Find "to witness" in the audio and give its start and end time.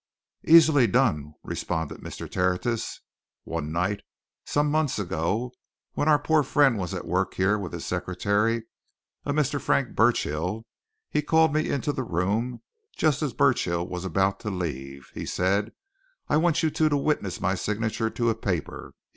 16.89-17.39